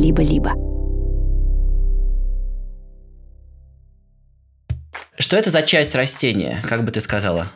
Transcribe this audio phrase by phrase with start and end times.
[0.00, 0.52] либо-либо.
[5.18, 7.46] Что это за часть растения, как бы ты сказала?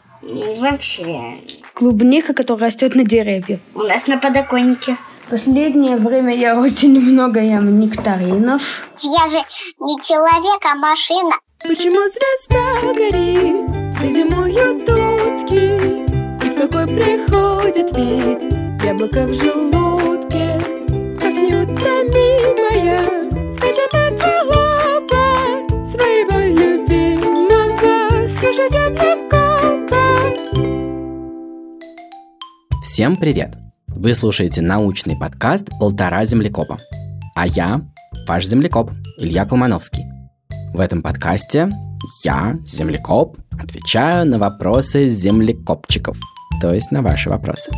[0.59, 1.39] Вообще,
[1.75, 3.61] Клубника, которая растет на деревьях.
[3.75, 4.97] у нас на подоконнике.
[5.29, 8.87] Последнее время я очень много ем нектаринов.
[9.03, 9.39] Я же
[9.81, 11.33] не человек, а машина.
[11.63, 16.05] Почему звезда горит, где зимуют утки,
[16.45, 19.84] И в какой приходит вид яблоко в желудке,
[28.55, 30.31] слушай землекопа
[32.83, 33.57] Всем привет!
[33.89, 36.79] Вы слушаете научный подкаст «Полтора землекопа».
[37.35, 37.81] А я
[38.29, 40.05] ваш землекоп Илья Колмановский.
[40.73, 41.69] В этом подкасте
[42.23, 46.17] я, землекоп, отвечаю на вопросы землекопчиков,
[46.61, 47.73] то есть на ваши вопросы.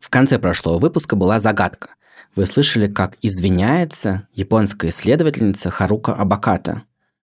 [0.00, 1.90] В конце прошлого выпуска была загадка
[2.36, 6.82] вы слышали, как извиняется японская исследовательница Харука Абаката.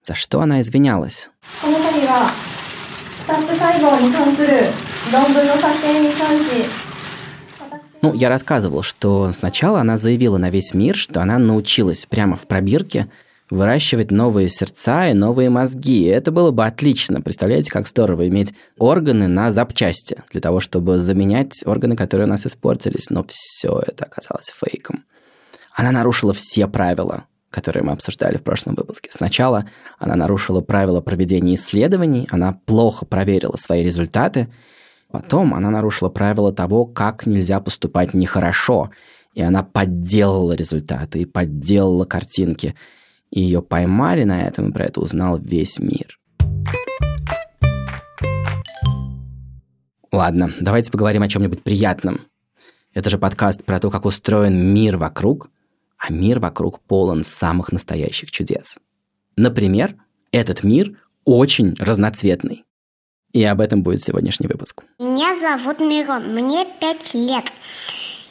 [0.04, 1.30] За что она извинялась?
[8.02, 12.48] Ну, я рассказывал, что сначала она заявила на весь мир, что она научилась прямо в
[12.48, 13.10] пробирке
[13.50, 16.04] выращивать новые сердца и новые мозги.
[16.04, 17.22] И это было бы отлично.
[17.22, 22.46] Представляете, как здорово иметь органы на запчасти для того, чтобы заменять органы, которые у нас
[22.46, 23.10] испортились.
[23.10, 25.04] Но все это оказалось фейком.
[25.74, 29.10] Она нарушила все правила, которые мы обсуждали в прошлом выпуске.
[29.12, 29.66] Сначала
[29.98, 34.50] она нарушила правила проведения исследований, она плохо проверила свои результаты,
[35.12, 38.92] Потом она нарушила правила того, как нельзя поступать нехорошо,
[39.34, 42.76] и она подделала результаты и подделала картинки.
[43.32, 46.20] И ее поймали на этом, и про это узнал весь мир.
[50.12, 52.22] Ладно, давайте поговорим о чем-нибудь приятном.
[52.94, 55.50] Это же подкаст про то, как устроен мир вокруг,
[55.98, 58.80] а мир вокруг полон самых настоящих чудес.
[59.36, 59.96] Например,
[60.32, 62.66] этот мир очень разноцветный.
[63.32, 64.84] И об этом будет сегодняшний выпуск.
[65.00, 67.46] Меня зовут Мирон, мне пять лет.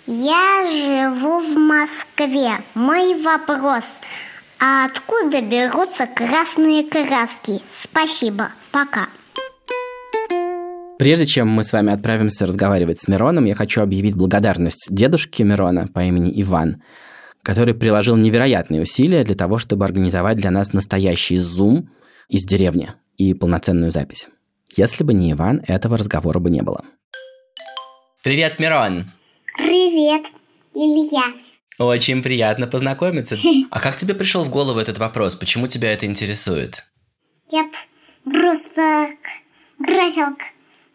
[0.06, 2.58] Я живу в Москве.
[2.74, 4.00] Мой вопрос.
[4.60, 7.60] А откуда берутся красные краски?
[7.72, 8.50] Спасибо.
[8.72, 9.08] Пока.
[10.98, 15.86] Прежде чем мы с вами отправимся разговаривать с Мироном, я хочу объявить благодарность дедушке Мирона
[15.86, 16.82] по имени Иван,
[17.44, 21.90] который приложил невероятные усилия для того, чтобы организовать для нас настоящий зум
[22.28, 24.28] из деревни и полноценную запись.
[24.76, 26.84] Если бы не Иван, этого разговора бы не было.
[28.24, 29.04] Привет, Мирон!
[29.56, 30.26] Привет,
[30.74, 31.32] Илья.
[31.78, 33.38] Очень приятно познакомиться.
[33.70, 35.36] А как тебе пришел в голову этот вопрос?
[35.36, 36.84] Почему тебя это интересует?
[37.50, 37.68] Я
[38.24, 39.10] просто
[39.84, 40.36] красил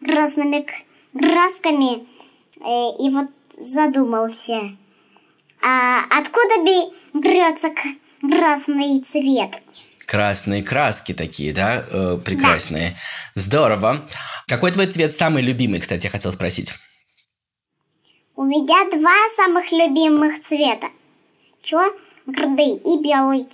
[0.04, 0.66] красными
[1.12, 2.06] красками
[2.60, 3.28] э, и вот
[3.58, 4.76] задумался.
[5.62, 6.62] А откуда
[7.14, 7.70] берется
[8.20, 9.62] красный цвет?
[10.06, 11.84] Красные краски такие, да?
[11.90, 12.96] Э, прекрасные.
[13.34, 14.06] Здорово.
[14.46, 16.74] Какой твой цвет самый любимый, кстати, я хотел спросить?
[18.36, 20.88] У меня два самых любимых цвета.
[21.62, 23.46] Черный и белый.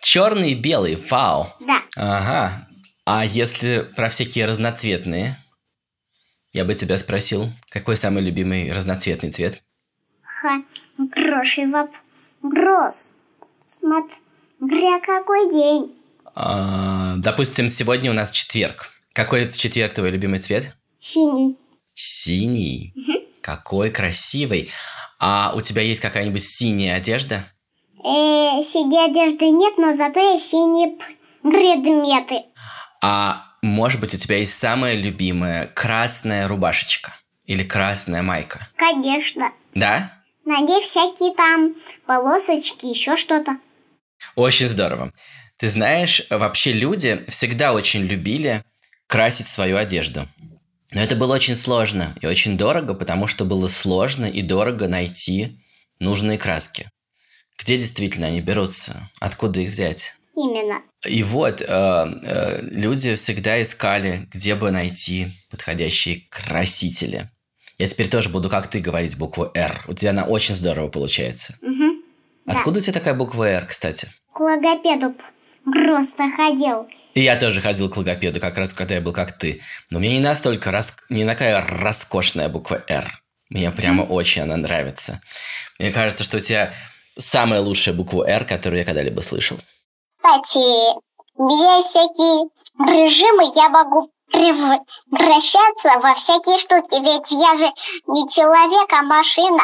[0.00, 1.46] Черный и белый, вау.
[1.60, 1.82] Да.
[1.96, 2.68] Ага.
[3.04, 5.36] А если про всякие разноцветные?
[6.54, 9.62] Я бы тебя спросил, какой самый любимый разноцветный цвет?
[10.22, 10.62] Ха,
[11.12, 13.12] хороший вопрос.
[13.66, 15.94] Смотря какой день.
[16.34, 18.90] А, допустим, сегодня у нас четверг.
[19.12, 20.76] Какой четверг твой любимый цвет?
[20.98, 21.58] Синий.
[21.94, 22.94] Синий.
[23.44, 24.70] Какой красивый.
[25.20, 27.44] А у тебя есть какая-нибудь синяя одежда?
[27.98, 30.96] Э, синей одежды нет, но зато есть синие
[31.42, 32.46] предметы.
[33.02, 37.12] А может быть, у тебя есть самая любимая красная рубашечка?
[37.44, 38.66] Или красная майка?
[38.76, 39.52] Конечно.
[39.74, 40.10] Да?
[40.46, 41.74] На ней всякие там
[42.06, 43.58] полосочки, еще что-то.
[44.36, 45.12] Очень здорово.
[45.58, 48.64] Ты знаешь, вообще люди всегда очень любили
[49.06, 50.26] красить свою одежду.
[50.94, 55.58] Но это было очень сложно и очень дорого, потому что было сложно и дорого найти
[55.98, 56.88] нужные краски.
[57.58, 59.10] Где действительно они берутся?
[59.20, 60.14] Откуда их взять?
[60.36, 60.82] Именно.
[61.06, 67.28] И вот э, э, люди всегда искали, где бы найти подходящие красители.
[67.78, 69.84] Я теперь тоже буду, как ты, говорить букву «Р».
[69.88, 71.56] У тебя она очень здорово получается.
[71.60, 72.02] Угу.
[72.46, 74.08] Откуда у тебя такая буква «Р», кстати?
[74.32, 75.14] К логопеду
[75.64, 76.86] просто ходил.
[77.14, 79.62] И я тоже ходил к логопеду, как раз когда я был как ты.
[79.90, 80.96] Но мне не настолько, рас...
[81.08, 83.20] не такая роскошная буква «Р».
[83.50, 85.20] Мне прямо очень она нравится.
[85.78, 86.72] Мне кажется, что у тебя
[87.16, 89.56] самая лучшая буква «Р», которую я когда-либо слышал.
[90.08, 90.58] Кстати,
[91.38, 97.72] меня есть всякие режимы, я могу превращаться во всякие штуки, ведь я же
[98.08, 99.60] не человек, а машина.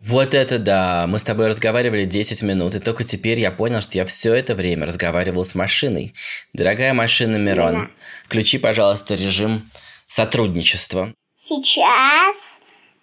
[0.00, 1.06] Вот это да!
[1.08, 4.54] Мы с тобой разговаривали 10 минут, и только теперь я понял, что я все это
[4.54, 6.12] время разговаривал с машиной.
[6.52, 7.90] Дорогая машина Мирон,
[8.24, 9.62] включи, пожалуйста, режим
[10.06, 11.12] сотрудничества.
[11.36, 12.36] Сейчас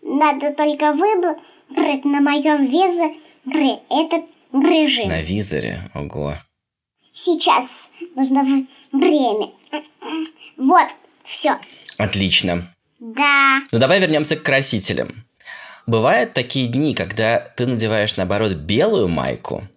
[0.02, 5.10] надо только выбрать на моем визоре этот режим.
[5.10, 5.90] На визоре?
[5.94, 6.36] Ого.
[7.14, 9.52] Сейчас нужно время.
[10.58, 10.88] Вот,
[11.24, 11.60] все.
[11.98, 12.74] Отлично.
[13.00, 13.62] Да.
[13.72, 15.26] Ну давай вернемся к красителям.
[15.92, 19.68] Бывают такие дни, когда ты надеваешь, наоборот, белую майку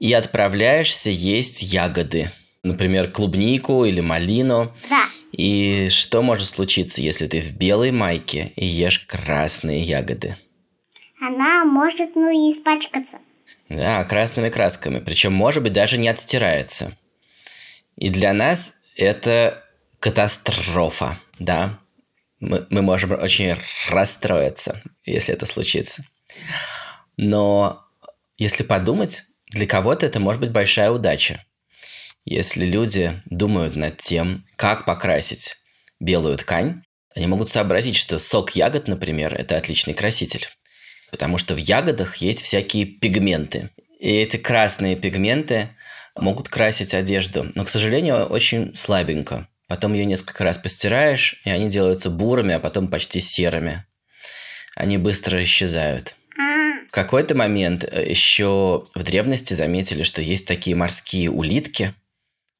[0.00, 2.32] и отправляешься есть ягоды.
[2.64, 4.74] Например, клубнику или малину.
[4.90, 5.04] Да.
[5.30, 10.34] И что может случиться, если ты в белой майке и ешь красные ягоды?
[11.20, 13.18] Она может, ну, и испачкаться.
[13.68, 14.98] Да, красными красками.
[14.98, 16.98] Причем, может быть, даже не отстирается.
[17.96, 19.64] И для нас это
[20.00, 21.78] катастрофа, да.
[22.40, 23.56] Мы, мы можем очень
[23.90, 26.04] расстроиться, если это случится.
[27.16, 27.84] Но
[28.38, 31.44] если подумать, для кого-то это может быть большая удача.
[32.24, 35.56] Если люди думают над тем, как покрасить
[36.00, 36.82] белую ткань,
[37.14, 40.46] они могут сообразить, что сок ягод, например, это отличный краситель.
[41.10, 43.70] Потому что в ягодах есть всякие пигменты.
[43.98, 45.70] И эти красные пигменты
[46.16, 49.48] могут красить одежду, но, к сожалению, очень слабенько.
[49.70, 53.84] Потом ее несколько раз постираешь, и они делаются бурыми, а потом почти серыми.
[54.74, 56.16] Они быстро исчезают.
[56.88, 61.94] В какой-то момент э, еще в древности заметили, что есть такие морские улитки.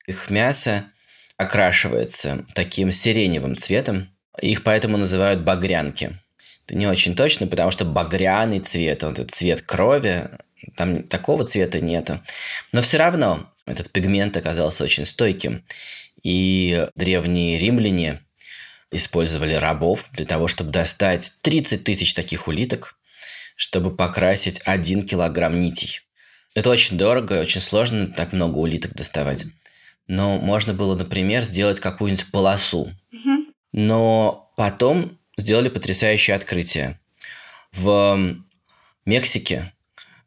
[0.07, 0.85] Их мясо
[1.37, 4.09] окрашивается таким сиреневым цветом.
[4.41, 6.17] Их поэтому называют багрянки.
[6.69, 10.31] Это не очень точно, потому что багряный цвет, вот этот цвет крови,
[10.77, 12.21] там такого цвета нету.
[12.71, 15.65] Но все равно этот пигмент оказался очень стойким.
[16.23, 18.21] И древние римляне
[18.91, 22.99] использовали рабов для того, чтобы достать 30 тысяч таких улиток,
[23.57, 26.01] чтобы покрасить 1 килограмм нитей.
[26.55, 29.47] Это очень дорого и очень сложно так много улиток доставать.
[30.09, 32.91] Но можно было, например, сделать какую-нибудь полосу.
[33.73, 36.99] Но потом сделали потрясающее открытие.
[37.73, 38.37] В
[39.05, 39.73] Мексике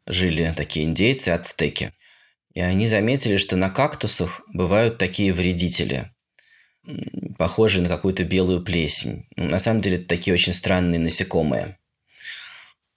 [0.06, 1.92] жили такие индейцы, ацтеки.
[2.54, 6.10] И они заметили, что на кактусах бывают такие вредители,
[7.36, 9.26] похожие на какую-то белую плесень.
[9.36, 11.76] Ну, на самом деле, это такие очень странные насекомые.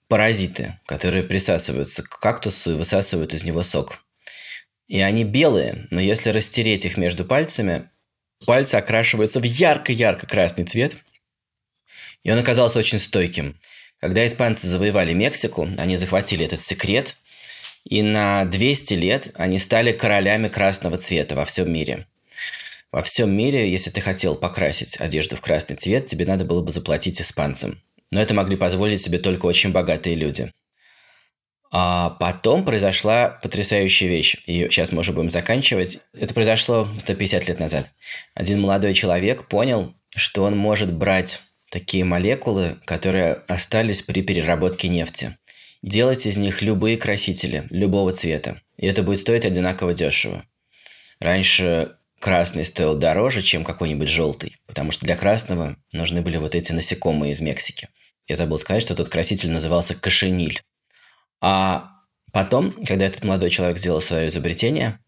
[0.06, 3.98] Паразиты, которые присасываются к кактусу и высасывают из него сок.
[4.86, 7.90] И они белые, но если растереть их между пальцами,
[8.46, 11.04] пальцы окрашиваются в ярко-ярко красный цвет,
[12.22, 13.60] и он оказался очень стойким.
[13.98, 17.16] Когда испанцы завоевали Мексику, они захватили этот секрет,
[17.88, 22.06] и на 200 лет они стали королями красного цвета во всем мире.
[22.92, 26.70] Во всем мире, если ты хотел покрасить одежду в красный цвет, тебе надо было бы
[26.70, 27.80] заплатить испанцам.
[28.10, 30.52] Но это могли позволить себе только очень богатые люди.
[31.70, 34.36] А потом произошла потрясающая вещь.
[34.46, 36.00] И сейчас мы уже будем заканчивать.
[36.12, 37.90] Это произошло 150 лет назад.
[38.34, 41.40] Один молодой человек понял, что он может брать
[41.70, 45.36] такие молекулы, которые остались при переработке нефти.
[45.82, 48.60] Делать из них любые красители, любого цвета.
[48.76, 50.44] И это будет стоить одинаково дешево.
[51.20, 56.72] Раньше красный стоил дороже, чем какой-нибудь желтый, потому что для красного нужны были вот эти
[56.72, 57.88] насекомые из Мексики.
[58.26, 60.60] Я забыл сказать, что тот краситель назывался кошениль.
[61.40, 61.92] А
[62.32, 64.98] потом, когда этот молодой человек сделал свое изобретение,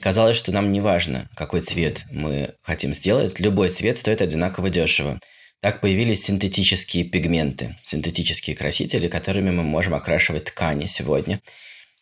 [0.00, 5.18] казалось, что нам не важно, какой цвет мы хотим сделать, любой цвет стоит одинаково дешево.
[5.64, 11.40] Так появились синтетические пигменты, синтетические красители, которыми мы можем окрашивать ткани сегодня.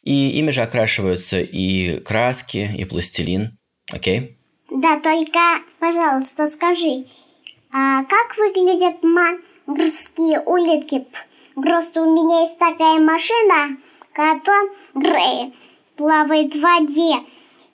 [0.03, 3.57] И ими же окрашиваются и краски, и пластилин.
[3.93, 4.37] Окей?
[4.69, 5.39] Да, только,
[5.79, 7.05] пожалуйста, скажи,
[7.73, 11.05] а как выглядят морские улитки?
[11.55, 13.77] Просто у меня есть такая машина,
[14.13, 15.53] которая
[15.95, 17.15] плавает в воде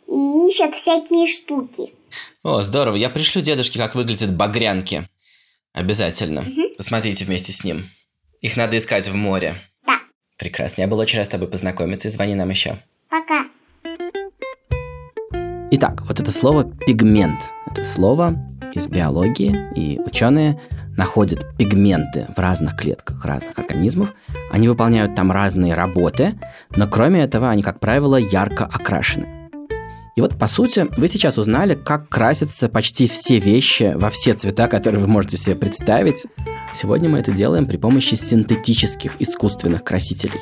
[0.07, 1.95] и ищет всякие штуки.
[2.42, 2.97] О, здорово.
[2.97, 5.09] Я пришлю дедушке, как выглядят багрянки.
[5.78, 6.44] Обязательно.
[6.76, 7.88] Посмотрите вместе с ним.
[8.40, 9.54] Их надо искать в море.
[9.87, 10.00] Да,
[10.37, 10.82] Прекрасно.
[10.82, 12.78] Я был очень рад с тобой познакомиться и звони нам еще.
[13.08, 13.47] пока.
[15.70, 17.52] Итак, вот это слово пигмент.
[17.70, 18.35] Это слово
[18.75, 20.61] из биологии, и ученые
[20.97, 24.12] находят пигменты в разных клетках разных организмов.
[24.50, 26.38] Они выполняют там разные работы,
[26.75, 29.38] но кроме этого они, как правило, ярко окрашены.
[30.19, 34.67] И вот, по сути, вы сейчас узнали, как красятся почти все вещи во все цвета,
[34.67, 36.27] которые вы можете себе представить.
[36.75, 40.41] Сегодня мы это делаем при помощи синтетических искусственных красителей.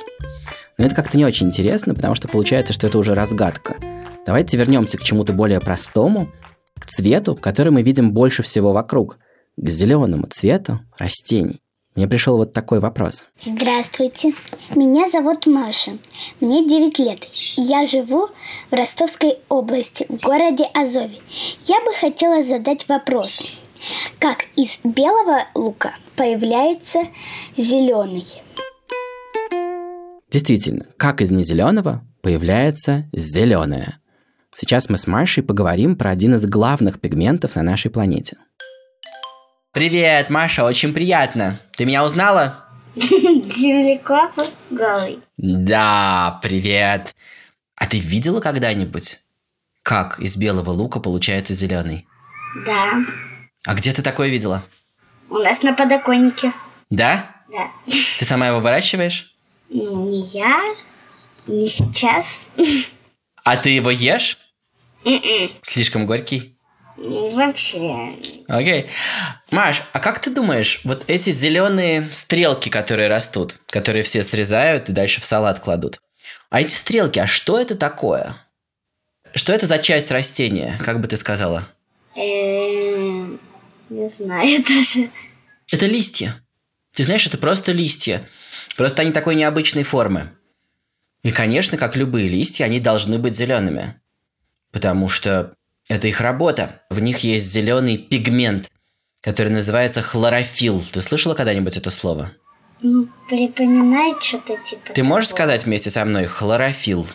[0.79, 3.77] Но это как-то не очень интересно, потому что получается, что это уже разгадка.
[4.25, 6.33] Давайте вернемся к чему-то более простому,
[6.81, 9.19] к цвету, который мы видим больше всего вокруг,
[9.59, 11.61] к зеленому цвету растений.
[11.97, 13.27] Мне пришел вот такой вопрос.
[13.41, 14.35] Здравствуйте,
[14.75, 15.93] меня зовут Маша,
[16.41, 17.27] мне 9 лет.
[17.57, 18.29] Я живу
[18.71, 21.19] в Ростовской области, в городе Азове.
[21.65, 23.43] Я бы хотела задать вопрос.
[24.19, 27.09] Как из белого лука появляется
[27.57, 28.27] зеленый?
[30.31, 33.99] Действительно, как из незеленого появляется зеленое.
[34.53, 38.37] Сейчас мы с Машей поговорим про один из главных пигментов на нашей планете.
[39.77, 41.61] Привет, Маша, очень приятно.
[41.77, 42.65] Ты меня узнала?
[42.95, 44.33] Землекоп
[44.71, 45.21] голый.
[45.37, 47.15] Да, привет.
[47.75, 49.19] А ты видела когда-нибудь,
[49.83, 52.09] как из белого лука получается зеленый?
[52.65, 53.05] Да.
[53.67, 54.63] А где ты такое видела?
[55.29, 56.55] У нас на подоконнике.
[56.89, 57.37] Да?
[57.53, 57.71] Да.
[58.19, 59.37] Ты сама его выращиваешь?
[59.69, 60.59] Не я,
[61.47, 62.49] не сейчас.
[63.45, 64.39] А ты его ешь?
[65.05, 65.51] М-м.
[65.61, 66.56] Слишком горький?
[66.97, 68.17] Вообще.
[68.49, 68.89] Окей.
[69.51, 74.93] Маш, а как ты думаешь, вот эти зеленые стрелки, которые растут, которые все срезают и
[74.93, 76.01] дальше в салат кладут,
[76.49, 78.37] а эти стрелки, а что это такое?
[79.35, 81.69] Что это за часть растения, как бы ты сказала?
[82.15, 83.39] Эм,
[83.91, 85.11] Не знаю даже.
[85.71, 86.35] Это листья.
[86.93, 88.27] Ты знаешь, это просто листья.
[88.77, 90.31] Просто они такой необычной формы.
[91.23, 94.01] И, конечно, как любые листья, они должны быть зелеными.
[94.73, 95.55] Потому что
[95.89, 96.83] это их работа.
[96.91, 98.71] В них есть зеленый пигмент,
[99.21, 100.81] который называется хлорофилл.
[100.93, 102.33] Ты слышала когда-нибудь это слово?
[102.83, 105.39] Ну, припоминает что-то типа Ты можешь такого.
[105.47, 107.07] сказать вместе со мной хлорофилл?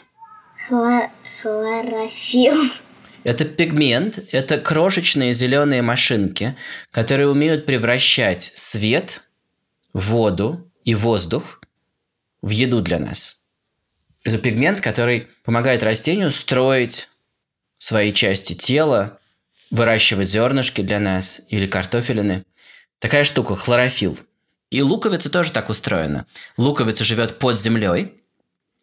[0.69, 1.09] Хло-
[1.41, 2.55] Хлорофилл.
[3.23, 6.55] Это пигмент, это крошечные зеленые машинки,
[6.89, 9.23] которые умеют превращать свет,
[9.93, 11.61] воду и воздух
[12.41, 13.45] в еду для нас.
[14.23, 17.09] Это пигмент, который помогает растению строить
[17.81, 19.17] свои части тела,
[19.71, 22.45] выращивать зернышки для нас или картофелины.
[23.00, 24.19] Такая штука, хлорофилл.
[24.69, 26.27] И луковица тоже так устроена.
[26.57, 28.21] Луковица живет под землей,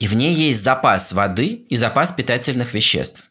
[0.00, 3.30] и в ней есть запас воды и запас питательных веществ.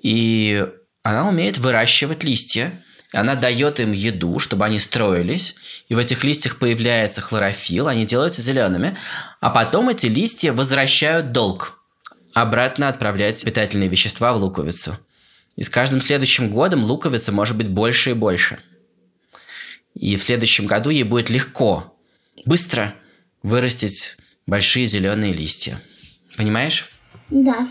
[0.00, 0.68] И
[1.02, 2.70] она умеет выращивать листья.
[3.14, 5.56] Она дает им еду, чтобы они строились.
[5.88, 8.94] И в этих листьях появляется хлорофилл, они делаются зелеными.
[9.40, 11.75] А потом эти листья возвращают долг.
[12.36, 14.98] Обратно отправлять питательные вещества в луковицу.
[15.56, 18.58] И с каждым следующим годом луковица может быть больше и больше.
[19.94, 21.96] И в следующем году ей будет легко,
[22.44, 22.94] быстро
[23.42, 25.80] вырастить большие зеленые листья.
[26.36, 26.90] Понимаешь?
[27.30, 27.66] Да.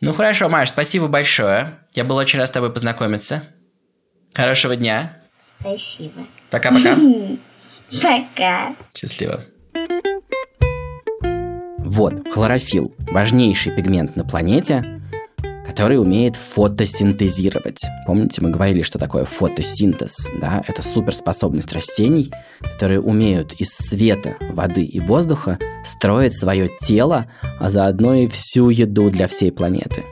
[0.00, 1.78] Ну хорошо, Маш, спасибо большое.
[1.94, 3.44] Я был очень рад с тобой познакомиться.
[4.34, 5.22] Хорошего дня.
[5.38, 6.26] Спасибо.
[6.50, 6.96] Пока-пока.
[8.02, 8.74] Пока.
[8.92, 9.44] Счастливо.
[11.90, 12.94] Вот, хлорофилл.
[13.10, 15.00] Важнейший пигмент на планете,
[15.66, 17.84] который умеет фотосинтезировать.
[18.06, 20.62] Помните, мы говорили, что такое фотосинтез, да?
[20.68, 22.30] Это суперспособность растений,
[22.60, 27.26] которые умеют из света, воды и воздуха строить свое тело,
[27.58, 30.04] а заодно и всю еду для всей планеты.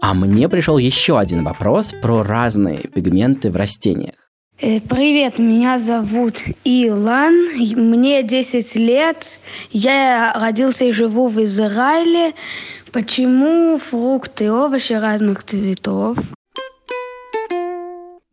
[0.00, 4.25] А мне пришел еще один вопрос про разные пигменты в растениях.
[4.58, 7.34] Э, Привет, меня зовут Илан,
[7.76, 9.38] мне 10 лет,
[9.70, 12.32] я родился и живу в Израиле.
[12.90, 16.16] Почему фрукты и овощи разных цветов?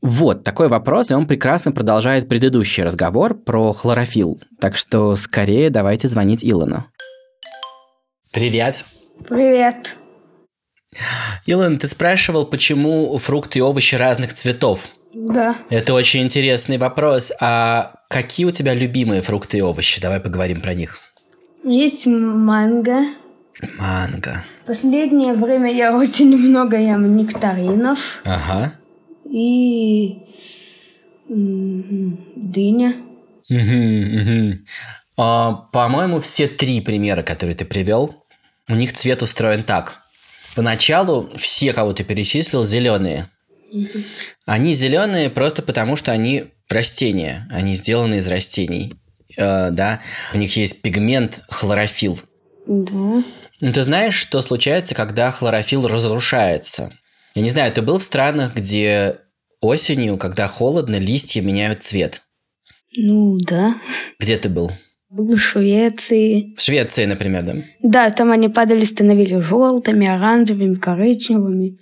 [0.02, 4.40] Вот такой вопрос, и он прекрасно продолжает предыдущий разговор про хлорофилл.
[4.62, 6.86] Так что скорее давайте звонить Илону.
[8.32, 8.78] Привет.
[9.28, 9.98] Привет.
[11.46, 14.88] Илон, ты спрашивал, почему фрукты и овощи разных цветов.
[15.14, 15.56] Да.
[15.70, 17.32] Это очень интересный вопрос.
[17.40, 20.02] А какие у тебя любимые фрукты и овощи?
[20.02, 21.00] Давай поговорим про них.
[21.64, 23.06] Есть манго.
[23.78, 24.44] Манго.
[24.64, 28.74] В последнее время я очень много ем нектаринов Ага.
[29.30, 30.18] и
[31.30, 32.96] дыня.
[33.50, 34.66] Мгм, мгм.
[35.18, 38.16] А, по-моему, все три примера, которые ты привел,
[38.68, 40.03] у них цвет устроен так.
[40.56, 43.30] Поначалу все, кого ты перечислил, зеленые.
[44.46, 48.94] Они зеленые просто потому, что они растения, они сделаны из растений.
[49.36, 50.02] Э, да,
[50.34, 52.20] у них есть пигмент хлорофилл.
[52.68, 53.24] Да.
[53.60, 56.92] Ну, ты знаешь, что случается, когда хлорофилл разрушается?
[57.34, 59.18] Я не знаю, ты был в странах, где
[59.60, 62.22] осенью, когда холодно, листья меняют цвет?
[62.96, 63.76] Ну да.
[64.20, 64.72] Где ты был?
[65.14, 66.56] Был в Швеции.
[66.58, 67.54] В Швеции, например, да?
[67.84, 71.78] Да, там они падали, становились желтыми, оранжевыми, коричневыми.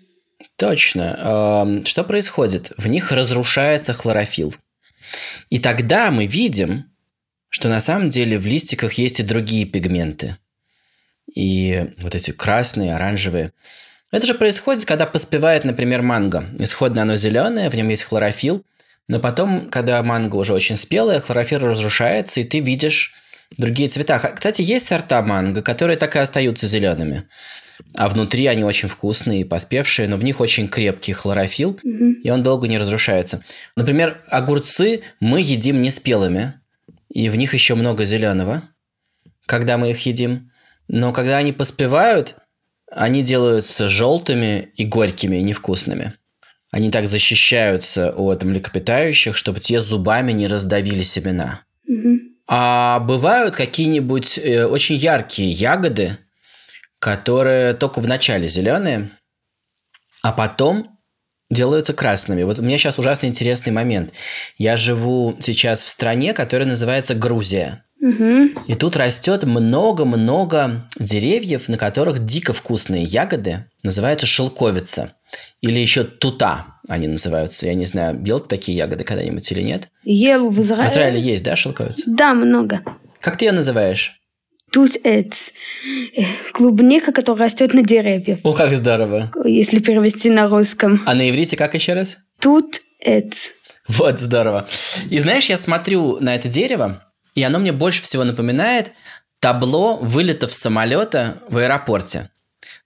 [0.57, 1.81] Точно.
[1.85, 2.73] Что происходит?
[2.77, 4.53] В них разрушается хлорофилл.
[5.49, 6.91] И тогда мы видим,
[7.47, 10.35] что на самом деле в листиках есть и другие пигменты.
[11.33, 13.53] И вот эти красные, оранжевые.
[14.11, 16.43] Это же происходит, когда поспевает, например, манго.
[16.59, 18.65] Исходно оно зеленое, в нем есть хлорофилл,
[19.07, 23.13] но потом, когда манго уже очень спелая, хлорофилл разрушается, и ты видишь
[23.57, 24.19] другие цвета.
[24.19, 27.27] Кстати, есть сорта манго, которые так и остаются зелеными.
[27.95, 32.43] А внутри они очень вкусные и поспевшие, но в них очень крепкий хлорофилл, и он
[32.43, 33.43] долго не разрушается.
[33.75, 36.53] Например, огурцы мы едим не спелыми,
[37.09, 38.63] и в них еще много зеленого,
[39.45, 40.51] когда мы их едим.
[40.87, 42.35] Но когда они поспевают,
[42.89, 46.13] они делаются желтыми и горькими, и невкусными.
[46.71, 51.61] Они так защищаются от млекопитающих, чтобы те зубами не раздавили семена.
[52.47, 56.17] А бывают какие-нибудь э, очень яркие ягоды,
[56.99, 59.09] которые только в начале зеленые,
[60.21, 60.99] а потом
[61.49, 62.43] делаются красными.
[62.43, 64.13] Вот у меня сейчас ужасно интересный момент.
[64.57, 67.83] Я живу сейчас в стране, которая называется Грузия.
[68.01, 68.63] Угу.
[68.67, 75.13] И тут растет много-много деревьев, на которых дико вкусные ягоды, называются шелковица.
[75.61, 77.67] Или еще тута они называются.
[77.67, 79.89] Я не знаю, ел ты такие ягоды когда-нибудь или нет?
[80.03, 80.89] Ел в Израиле.
[80.89, 82.03] В Израиле есть, да, шелковица?
[82.07, 82.81] Да, много.
[83.19, 84.21] Как ты ее называешь?
[84.71, 85.35] Тут это
[86.15, 86.21] э,
[86.53, 88.39] клубника, которая растет на деревьях.
[88.43, 89.31] О, как здорово.
[89.43, 91.01] Если перевести на русском.
[91.05, 92.17] А на иврите как еще раз?
[92.39, 93.35] Тут это.
[93.87, 94.67] Вот, здорово.
[95.09, 97.03] И знаешь, я смотрю на это дерево,
[97.35, 98.93] и оно мне больше всего напоминает
[99.41, 102.29] табло вылетов самолета в аэропорте.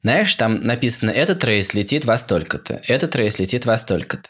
[0.06, 4.30] Знаешь, там написано, этот рейс летит во столько-то, этот рейс летит во столько-то.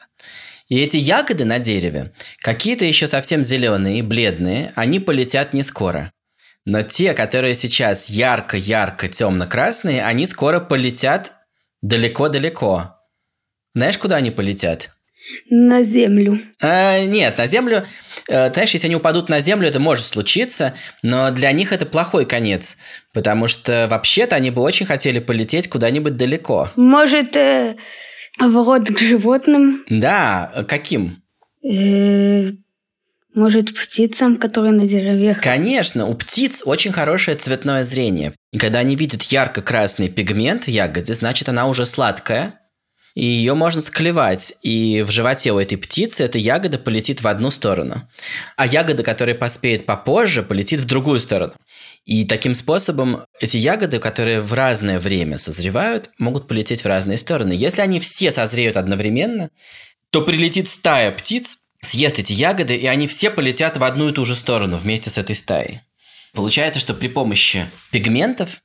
[0.69, 6.13] И эти ягоды на дереве, какие-то еще совсем зеленые бледные, они полетят не скоро.
[6.63, 11.33] Но те, которые сейчас ярко-ярко темно-красные, они скоро полетят
[11.81, 12.95] далеко-далеко.
[13.73, 14.94] Знаешь, куда они полетят?
[15.49, 16.39] На землю.
[16.61, 17.85] А, нет, на землю,
[18.27, 22.25] э, знаешь, если они упадут на землю, это может случиться, но для них это плохой
[22.25, 22.77] конец,
[23.13, 26.69] потому что вообще-то они бы очень хотели полететь куда-нибудь далеко.
[26.75, 27.75] Может, э,
[28.39, 29.83] в рот к животным?
[29.89, 31.17] Да, каким?
[31.63, 32.51] Э,
[33.33, 35.41] может, птицам, которые на деревьях?
[35.41, 38.33] Конечно, у птиц очень хорошее цветное зрение.
[38.53, 42.61] И когда они видят ярко-красный пигмент в ягоде, значит, она уже сладкая,
[43.15, 47.49] и ее можно склевать, и в животе у этой птицы эта ягода полетит в одну
[47.49, 48.07] сторону.
[48.57, 51.53] А ягода, которая поспеет попозже, полетит в другую сторону.
[52.03, 57.53] И таким способом эти ягоды, которые в разное время созревают, могут полететь в разные стороны.
[57.53, 59.49] Если они все созреют одновременно,
[60.09, 64.25] то прилетит стая птиц, съест эти ягоды, и они все полетят в одну и ту
[64.25, 65.79] же сторону вместе с этой стаей.
[66.33, 68.61] Получается, что при помощи пигментов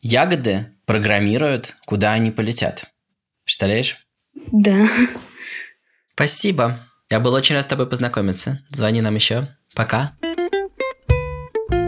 [0.00, 2.90] ягоды программируют, куда они полетят.
[3.50, 3.96] Представляешь?
[4.52, 4.86] Да.
[6.14, 6.78] Спасибо.
[7.10, 8.60] Я был очень рад с тобой познакомиться.
[8.68, 9.48] Звони нам еще.
[9.74, 10.12] Пока.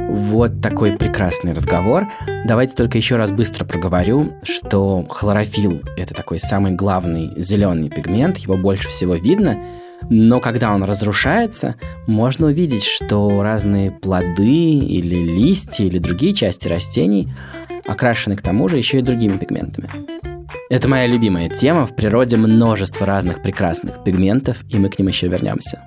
[0.09, 2.09] Вот такой прекрасный разговор.
[2.49, 8.57] Давайте только еще раз быстро проговорю, что хлорофилл– это такой самый главный зеленый пигмент, его
[8.57, 9.65] больше всего видно,
[10.11, 11.77] но когда он разрушается,
[12.09, 17.33] можно увидеть, что разные плоды или листья или другие части растений
[17.87, 19.89] окрашены к тому же еще и другими пигментами.
[20.73, 21.85] Это моя любимая тема.
[21.85, 25.83] В природе множество разных прекрасных пигментов, и мы к ним еще вернемся.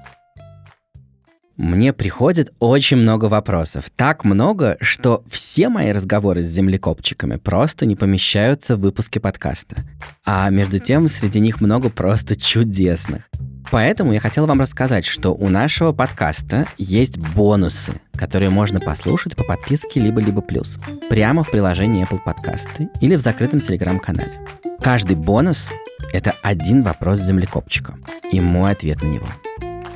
[1.58, 3.90] Мне приходит очень много вопросов.
[3.96, 9.78] Так много, что все мои разговоры с землекопчиками просто не помещаются в выпуске подкаста.
[10.24, 13.28] А между тем, среди них много просто чудесных.
[13.72, 19.44] Поэтому я хотел вам рассказать, что у нашего подкаста есть бонусы, которые можно послушать по
[19.44, 20.78] подписке либо-либо плюс,
[21.10, 24.40] прямо в приложении Apple Podcasts или в закрытом телеграм-канале.
[24.82, 25.68] Каждый бонус—
[26.14, 27.96] это один вопрос землекопчика
[28.32, 29.28] и мой ответ на него.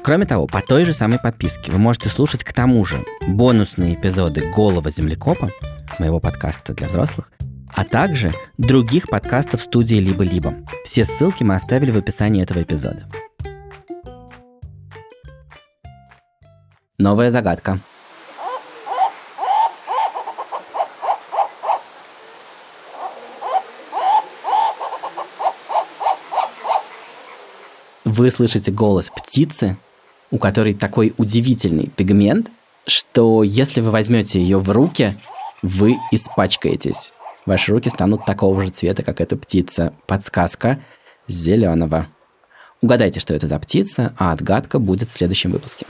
[0.03, 4.51] Кроме того, по той же самой подписке вы можете слушать к тому же бонусные эпизоды
[4.55, 5.49] «Голого землекопа»,
[5.99, 7.31] моего подкаста для взрослых,
[7.73, 10.55] а также других подкастов студии «Либо-либо».
[10.83, 13.05] Все ссылки мы оставили в описании этого эпизода.
[16.99, 17.79] Новая загадка.
[28.03, 29.77] Вы слышите голос птицы,
[30.29, 32.51] у которой такой удивительный пигмент,
[32.85, 35.17] что если вы возьмете ее в руки,
[35.61, 37.13] вы испачкаетесь.
[37.45, 39.93] Ваши руки станут такого же цвета, как эта птица.
[40.05, 40.81] Подсказка
[41.29, 42.07] зеленого.
[42.81, 45.85] Угадайте, что это за птица, а отгадка будет в следующем выпуске.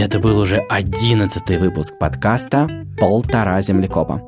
[0.00, 2.68] Это был уже одиннадцатый выпуск подкаста
[3.00, 4.22] «Полтора землекопа».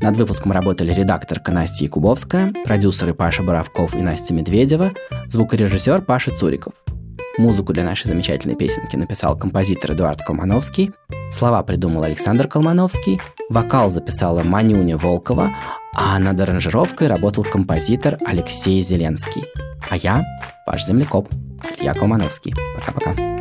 [0.00, 4.92] Над выпуском работали редакторка Настя Якубовская, продюсеры Паша Боровков и Настя Медведева,
[5.28, 6.72] звукорежиссер Паша Цуриков.
[7.36, 10.90] Музыку для нашей замечательной песенки написал композитор Эдуард Колмановский.
[11.30, 13.20] Слова придумал Александр Колмановский.
[13.50, 15.50] Вокал записала Манюня Волкова.
[15.94, 19.44] А над аранжировкой работал композитор Алексей Зеленский.
[19.90, 20.24] А я,
[20.66, 21.28] ваш землекоп,
[21.78, 22.54] Илья Колмановский.
[22.74, 23.39] Пока-пока.